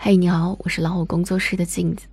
[0.00, 2.06] 嘿，你好，我是老虎工作室的镜子。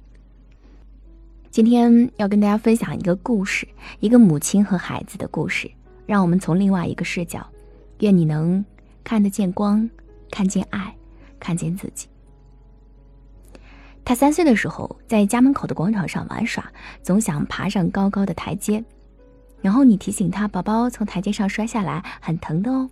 [1.51, 3.67] 今天要跟大家分享一个故事，
[3.99, 5.69] 一个母亲和孩子的故事。
[6.07, 7.47] 让我们从另外一个视角，
[7.99, 8.65] 愿你能
[9.03, 9.87] 看得见光，
[10.31, 10.95] 看见爱，
[11.39, 12.07] 看见自己。
[14.03, 16.67] 他三岁的时候，在家门口的广场上玩耍，
[17.03, 18.83] 总想爬上高高的台阶。
[19.61, 22.89] 然后你提醒他，宝宝从台阶上摔下来很疼的哦。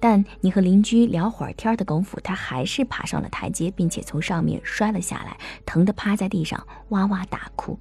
[0.00, 7.78] 但你和邻居聊会儿天的功夫，他还是爬上了台阶，并且从上面摔了下来，疼得趴在地上哇哇大哭。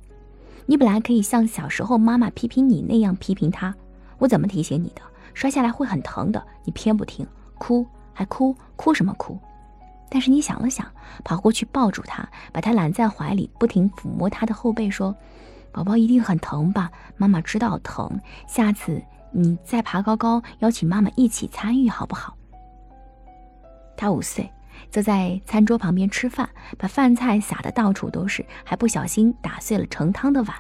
[0.66, 3.74] 你本来可以像小时候妈妈批评你那样批评他，
[4.20, 5.02] 我怎么提醒你的？
[5.34, 7.26] 摔下来会很疼的，你偏不听，
[7.58, 9.40] 哭还哭，哭什么哭？
[10.10, 10.86] 但是你想了想，
[11.24, 15.16] 跑过去抱住他，把他揽在怀里，不停抚摸他的后背，说
[15.72, 16.92] ：“宝宝一定很疼吧？
[17.16, 22.36] 妈妈知道疼，下次。”你再爬高高，邀请妈妈一起参与，好不好？
[23.96, 24.52] 他五岁，
[24.90, 30.56] 坐在餐桌旁边吃饭，把饭菜撒得到处都是，还不小心打碎了盛汤的碗。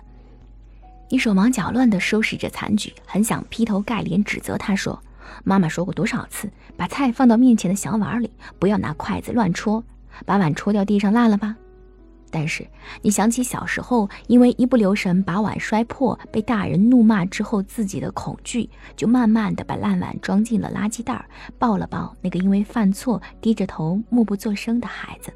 [1.10, 4.98] 你手忙脚乱地收拾着残局，很想劈头盖脸指责他，说
[5.44, 9.84] ：“妈妈说过多少次，把菜放到面前的小碗里，不要拿筷子乱戳，
[10.26, 11.58] 把碗戳掉地上烂了吧？”
[12.32, 12.66] 但是
[13.02, 21.24] 你想起小时候，因为一不留神把碗摔破，被大人怒骂之后，自己的恐惧，就慢慢的把烂碗装进了垃圾袋，
[21.60, 25.32] 抱了抱那个因为犯错低着头默不作声的孩子，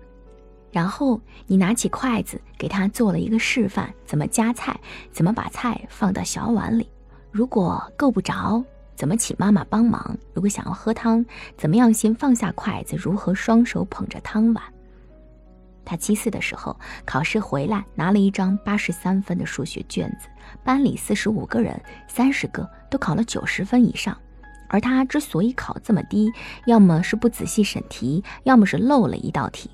[0.72, 4.80] 然后你拿起筷子给他做了一个示范，怎么夹菜，
[5.12, 6.90] 怎么把菜放到小碗里，
[7.30, 8.64] 如果够不着，
[8.96, 11.26] 怎么请妈妈帮忙，如果想要喝汤，
[11.58, 14.64] 怎么样先放下筷子，如何双手捧着汤碗。
[15.86, 20.28] 他七岁的时候考试回来，拿了一张八十三分的数学卷子。
[20.64, 24.18] 班里四十五个人，三十个都考了九十分以上。
[24.68, 26.32] 而他之所以考这么低，
[26.66, 29.70] 要么是不仔细审题，要么是漏了一道题。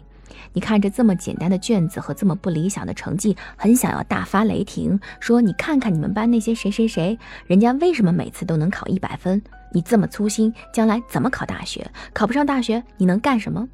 [0.53, 9.41] 你看着这么简单的卷子和这么不理想的成绩，很想要大发雷霆，说：“你看看你们班那些谁谁谁，人家为什么每次都能考一百分？
[9.74, 11.90] 你这么粗心，将来怎么考大学？
[12.13, 13.68] 考不上大学，你能干什么？”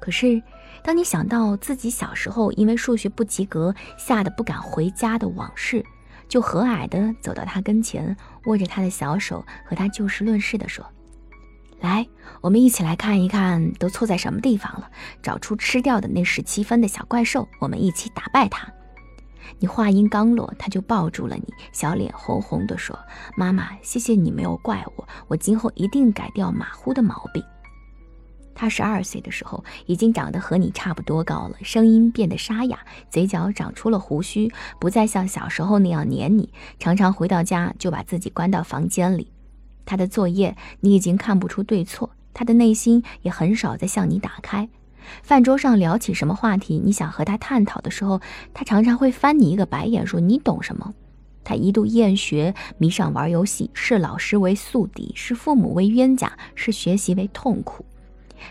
[0.00, 0.42] 可是。
[0.86, 5.84] 当你想到自己小时候因为数学不及格吓得不敢回家的往事，
[6.28, 10.86] 就和蔼地走到他跟前，握着他的小手，和他就事论事地说
[11.82, 12.06] ：“来，
[12.40, 14.88] 我们一起来看一看都错在什么地方了，
[15.20, 18.72] 找出吃掉的那十七分的小怪兽，我们一起打败他。”
[19.58, 22.96] 你话音刚落，他就抱住了你，小脸红红地说
[23.36, 27.42] ：“妈妈，谢谢你没有怪我，我今后一定改掉马虎的毛病。”
[28.56, 32.78] 他十二岁的时候，已经长得和你差不多高了，声音变得沙哑，
[33.10, 34.50] 嘴角长出了胡须，
[34.80, 39.30] 不再像小时候那样黏你，常常回到家就把自己关到房间里。
[39.84, 44.68] 他的作业你已经看不出对错，他的内心也很少再向你打开。
[45.22, 48.20] 饭桌上聊起什么话题，你想和他探讨的时候，
[48.52, 50.94] 他常常会翻你一个白眼，说你懂什么？
[51.44, 57.84] 他一度厌学，迷上玩游戏，视老师为宿敌，视父母为冤家，视学习为痛苦。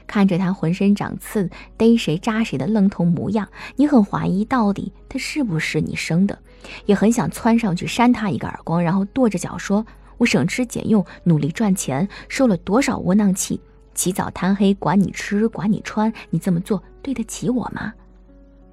[0.07, 6.37] 看着他浑身长刺、逮谁扎谁的愣头模样，你很怀疑到底他是不是你生的，
[6.85, 9.85] 也很想窜上去扇他一个耳光，然后跺着脚说
[10.17, 13.59] ：“我省吃俭用，努力赚钱，受了多少窝囊气，
[13.93, 17.93] 起早贪黑管你吃管你穿，你这么做对得起我吗？”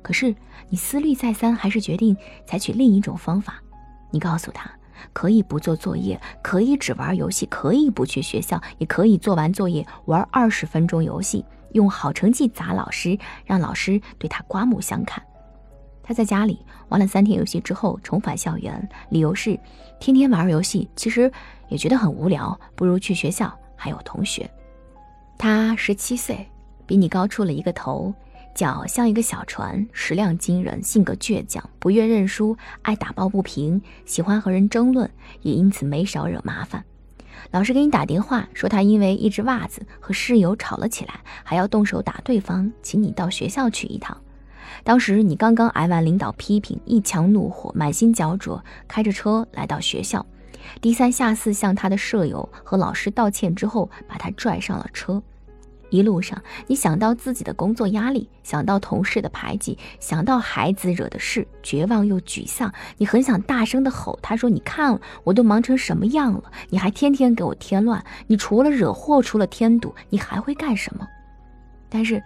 [0.02, 0.34] 可是
[0.68, 3.62] 你思虑再三，还是决定采取另一种方法。
[4.10, 4.70] 你告诉他。
[5.12, 15.22] 可以不做作业，可以只玩游戏，可以不去学校，也可以做完作业玩二十分钟游戏，用好成绩砸老师，让老师对他刮目相看。
[16.02, 16.58] 他在家里
[16.88, 19.58] 玩了三天游戏之后重返校园，理由是
[20.00, 21.30] 天天玩游戏，其实
[21.68, 24.50] 也觉得很无聊，不如去学校还有同学。
[25.38, 26.48] 他十七岁，
[26.86, 28.12] 比你高出了一个头。
[28.54, 36.84] 脚像一个小船，食量惊人，性格倔强，不愿认输，爱打抱不平，喜欢和人争论，也因此没少惹麻烦。
[37.50, 44.16] 老师给你打电话说他因为一只袜子和室友吵了起来，还要动手打对方，请你到学校去一趟。
[44.84, 50.24] 当时你刚刚挨完领导批评，一腔怒火，满心焦灼，开着车来到学校，
[50.80, 55.22] 低三下四向他的舍友和老师道歉之后，把他拽上了车。
[55.92, 62.72] 一路上，你想到自己的工作压力，想到同事的排挤，想到孩子惹的事，绝望又沮丧。
[62.96, 68.02] 你很想大声的吼，他说：“你看我都忙成什么样了，你还天天给我添乱。
[68.26, 71.06] 你除了惹祸，除了添堵，你还会干什么？”
[71.90, 72.22] 但是，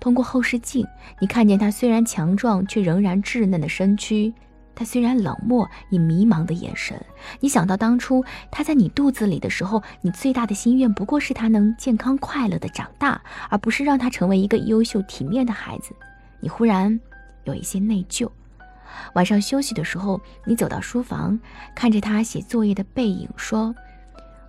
[0.00, 0.84] 通过后视镜，
[1.20, 4.34] 你看见他虽然强壮，却仍然稚嫩的身躯。
[4.74, 7.00] 他虽然冷漠，以迷茫的眼神。
[7.40, 15.94] 你想到当初他在你肚子里的时候，你最大的心愿不过是他能健康快乐的长大，而不是让他成为一个优秀体面的孩子。
[16.40, 17.00] 你忽然
[17.44, 18.28] 有一些内疚。
[19.14, 21.38] 晚上休息的时候，你走到书房，
[21.74, 23.74] 看着他写作业的背影，说：“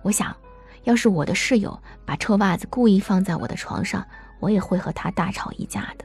[0.02, 0.36] 我想，
[0.84, 4.04] 要是我的室友把臭袜子故意放在我的床上，
[4.38, 6.04] 我也会和他大吵一架的。”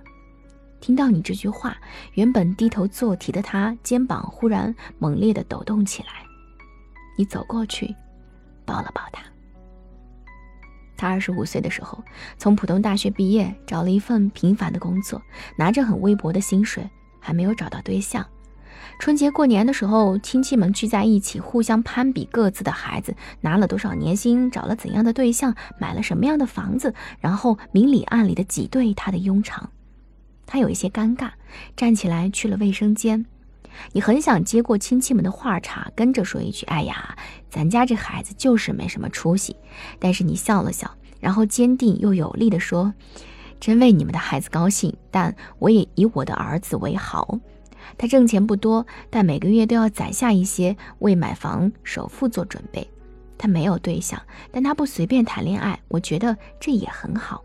[0.81, 1.77] 听到你这句话，
[2.15, 6.09] 原本低头做题的他肩膀忽然猛烈地抖动起来。
[7.17, 7.95] 你走过去，
[8.65, 9.23] 抱了抱他。
[10.97, 12.03] 他二十五岁的时候，
[12.37, 15.21] 从普通大学毕业，找了一份平凡的工作，
[15.55, 16.89] 拿着很微薄的薪水。
[17.23, 18.25] 还没有找到对象，
[18.99, 29.69] 春节过年的时候，亲戚们聚在一起，互相攀比各自的孩子拿了多少年薪，找了怎样的对象，买了什么样的房子，然后明里暗里的挤兑他的庸常。
[30.51, 31.29] 他有一些尴尬，
[31.77, 33.25] 站起来去了卫生间。
[33.93, 37.17] 你很想接过亲戚们的话茬，跟着说一句：“哎呀，
[37.49, 39.55] 咱家这孩子就是没什么出息。”
[39.97, 42.93] 但是你笑了笑，然后坚定又有力地说。
[43.61, 47.39] 真为你们的孩子高兴，但我也以我的儿子为豪。
[47.97, 52.85] 他挣钱不多，但每个月都要攒下一些为买房首付做准备。
[53.37, 54.21] 他没有对象，
[54.51, 57.41] 但他不随便谈恋爱，我觉得这也很好。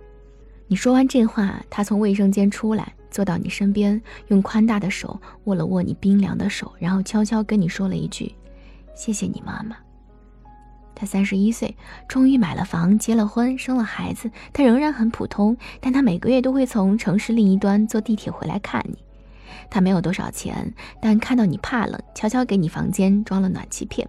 [0.68, 8.34] 你说完这话，他从卫生间出来，坐到你身边，用宽大的手握了握你冰凉的手，然后悄悄跟你说了一句
[8.96, 9.76] ：“谢谢你，妈妈。”
[10.92, 11.76] 他三十一岁，
[12.08, 14.30] 终于买了房，结了婚，生了孩子。
[14.52, 18.98] 他仍然很普通，但他每个月都会从城市另一端坐地铁回来看你。
[19.70, 24.08] 他没有多少钱，但看到你怕冷，悄悄给你房间装了暖气片。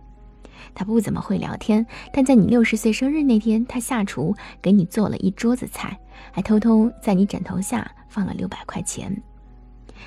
[0.74, 5.98] 他不怎么会聊天，但在你六十岁生日那天，他下厨给你做了一桌子菜，
[6.31, 9.15] 还偷偷在你枕头下放了六百块钱。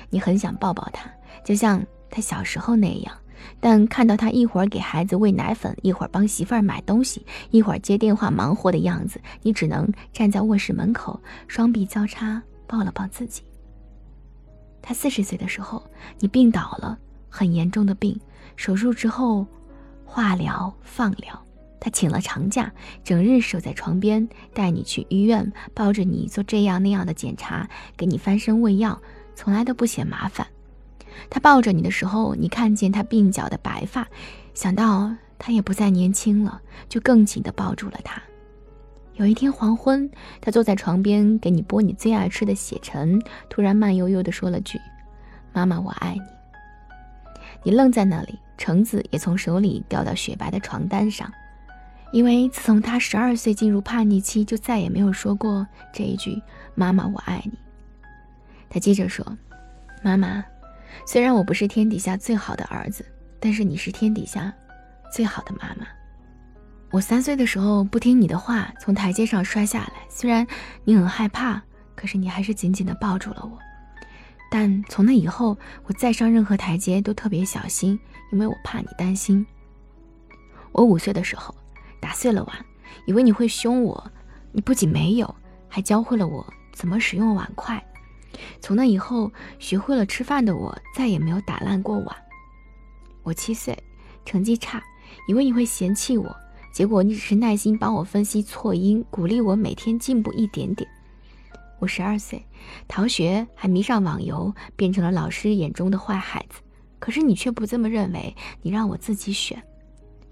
[0.09, 1.09] 你很想抱抱他，
[1.43, 3.13] 就像他小时候那样。
[3.59, 13.41] 但看到他一会儿给孩子喂奶粉，一会儿帮媳妇儿买东西，一会儿接电话忙活的样子，你只能站在卧室门口，双臂交叉抱了抱自己。
[14.79, 15.81] 他四十岁的时候，
[16.19, 16.95] 你病倒了，
[17.29, 18.19] 很严重的病，
[18.55, 19.47] 手术之后，
[20.13, 21.41] 化疗、放疗，
[21.79, 22.69] 他请了长假，
[23.01, 27.65] 整日守在床边，带你去医院，抱着你做这样那样的检查，
[27.95, 29.01] 给你翻身喂药，
[29.35, 30.45] 从来都不嫌麻烦。
[31.29, 34.05] 他抱着你的时候，你看见他鬓角的白发，
[34.53, 38.21] 想到他也不再年轻了，就更紧地抱住了他。
[39.13, 40.11] 有一天黄昏，
[40.41, 44.77] 他坐在床边给你剥你最爱吃的血橙，突然慢悠悠地说了句
[45.55, 46.21] ：“妈妈，我爱你。”
[47.63, 51.27] 你愣在那里，橙子也从手里掉到雪白的床单上，
[52.13, 56.39] 因为自从他十二岁进入叛逆期，就再也没有说过这一句
[56.75, 57.57] “妈妈，我爱你”。
[58.69, 59.25] 他接着说
[60.05, 60.45] ：“妈妈。”
[61.07, 63.03] 虽然我不是天底下最好的儿子，
[63.39, 64.53] 但是你是天底下
[65.11, 65.87] 最好的妈妈。
[66.91, 70.45] 我三岁的时候不听你的话，从台阶上摔下来，虽然
[70.83, 71.59] 你很害怕，
[71.95, 73.57] 可是你还是紧紧地抱住了我。
[74.53, 77.97] 但从那以后，我再上任何台阶都特别小心，
[78.33, 79.47] 因为我怕你担心。
[80.73, 81.55] 我五岁的时候
[82.01, 82.65] 打碎了碗，
[83.05, 84.11] 以为你会凶我，
[84.51, 85.33] 你不仅没有，
[85.69, 87.81] 还教会了我怎么使用碗筷。
[88.59, 92.13] 从那以后，学会了吃饭的我再也没有打烂过碗。
[93.23, 93.81] 我七岁，
[94.25, 94.83] 成绩差，
[95.29, 96.35] 以为你会嫌弃我，
[96.73, 100.89] 结果你只是耐心帮我分析错音，鼓励我每天进步一点点。
[101.81, 102.45] 我十二岁，
[102.87, 106.61] 逃学还迷上网游，变成了老师眼中的坏孩子。
[106.99, 109.59] 可是你却不这么认为，你让我自己选，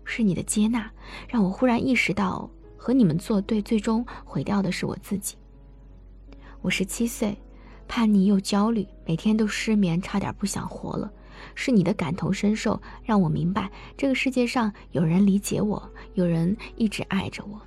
[0.05, 0.91] 是你的接纳，
[1.27, 2.47] 让我忽然意识到
[2.77, 5.35] 和你们作对，最终毁掉的是我自己。
[6.61, 7.35] 我十七岁。
[7.87, 11.11] 叛逆又焦虑，每天都失眠，差点不想活了。
[11.55, 17.59] 是你的感同身受，让我明白这个世界上有人理解我，有人一直爱着我。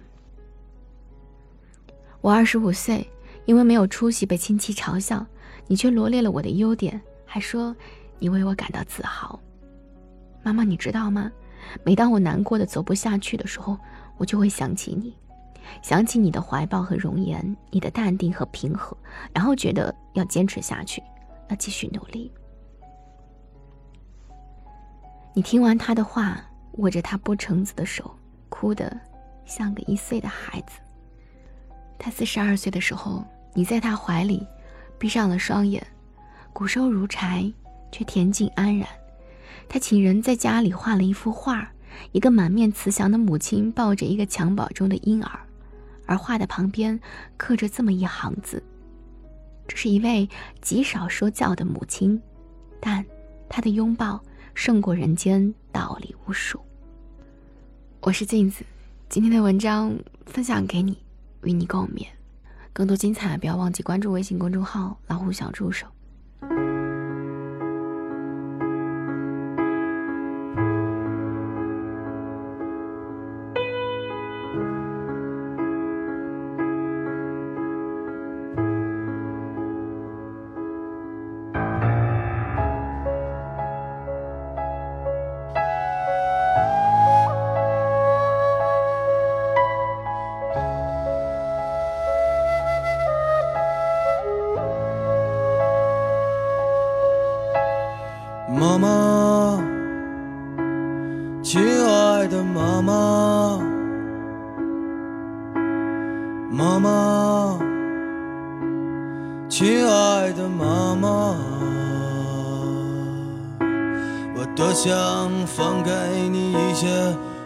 [2.21, 3.05] 我二十五岁，
[3.45, 5.25] 因为没有出息被亲戚嘲笑，
[5.67, 7.75] 你却罗列了我的优点，还说
[8.19, 9.39] 你为我感到自豪。
[10.43, 11.31] 妈妈，你知道吗？
[11.85, 13.79] 每当我难过的走不下去的时候，
[14.17, 15.15] 我就会想起你。
[15.81, 18.97] 想起你的怀抱和容颜，你的淡定和平和，
[19.33, 21.03] 然后觉得要坚持下去，
[21.49, 22.31] 要继续努力。
[25.33, 28.13] 你听完他的话，握着他剥橙子的手，
[28.49, 29.01] 哭得
[29.47, 30.81] 像个一岁的孩子。
[32.03, 34.45] 他四十二岁的时候，你在他怀里，
[34.99, 35.87] 闭上了双眼，
[36.53, 37.49] 骨瘦如柴，
[37.93, 38.89] 却恬静安然。
[39.69, 41.71] 他请人在家里画了一幅画，
[42.11, 45.39] 一个满面慈祥的母亲抱着一个襁褓中的婴儿。
[46.05, 46.99] 而画的旁边
[47.37, 48.61] 刻着这么一行字
[49.69, 50.29] ：“这是一位
[50.61, 52.21] 极少说教的母亲，
[52.81, 53.07] 但
[53.49, 54.21] 她的拥抱
[54.55, 56.61] 胜过人间道理无数。”
[58.03, 58.65] 我是镜子，
[59.09, 60.99] 今天的文章分享给你，
[61.43, 62.07] 与你共勉。
[62.73, 65.87] 更多精彩，不要忘记关注微信公众号“老虎小助手”。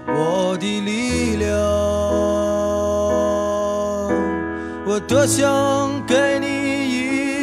[0.08, 1.50] 我的力量，
[4.86, 6.46] 我多想给你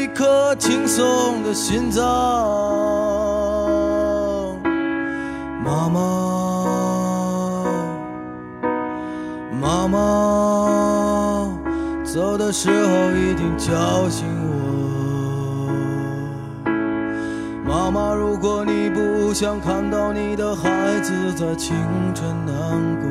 [0.04, 2.04] 一颗轻松的心脏。
[5.64, 6.00] 妈妈，
[9.62, 11.50] 妈妈，
[12.04, 14.52] 走的时候一定叫醒我。
[17.66, 18.83] 妈妈，如果你
[19.34, 21.76] 不想看到你的孩子在清
[22.14, 22.54] 晨难
[23.02, 23.10] 过，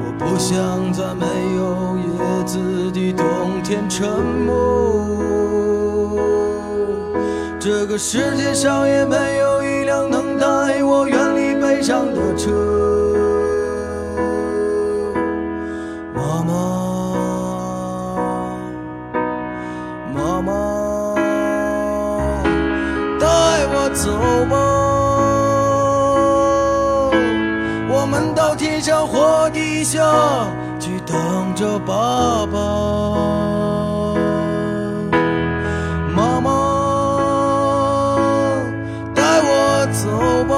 [0.00, 1.26] 我不想在没
[1.58, 4.08] 有叶子的冬天沉
[4.46, 6.16] 默。
[7.60, 12.93] 这个世界上也没有一辆能带我远离悲伤的车。
[24.04, 24.10] 走
[24.50, 24.56] 吧，
[27.88, 29.98] 我们到天上或地下
[30.78, 32.58] 去等着爸爸。
[36.14, 36.50] 妈妈，
[39.14, 40.04] 带我走
[40.44, 40.52] 吧，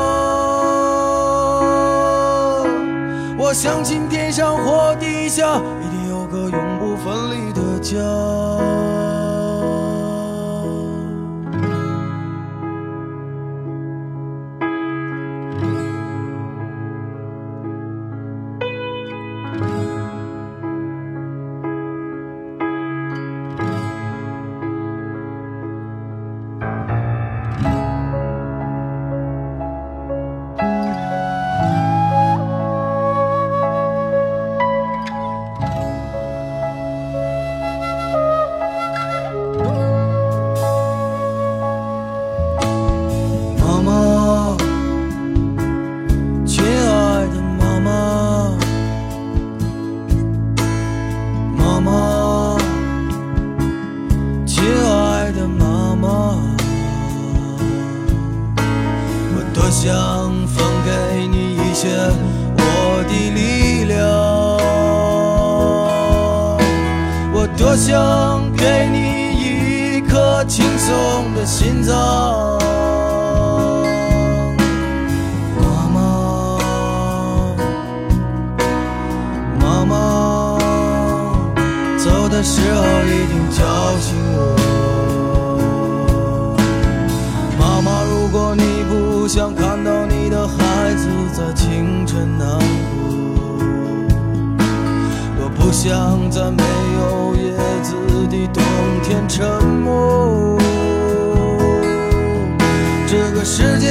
[3.38, 7.94] 我相信天上或地下一定有个永不分离的家。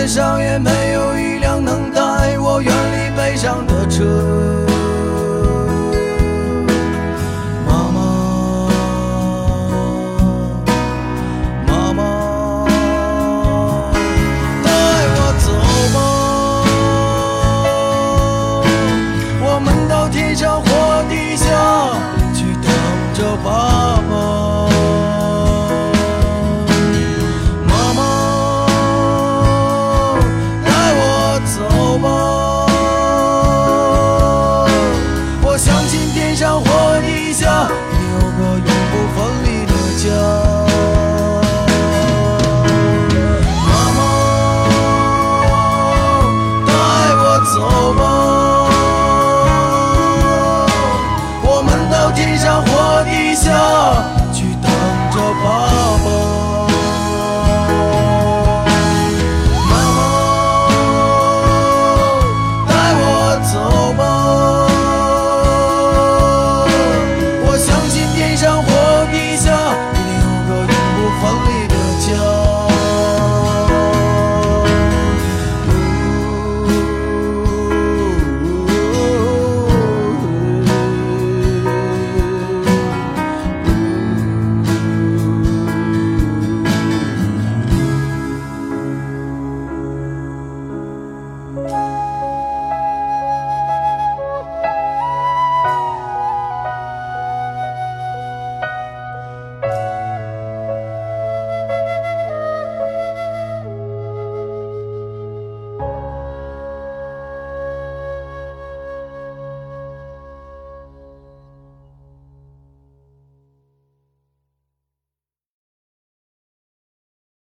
[0.08, 4.75] 上也没有一辆能带我远离悲伤的车。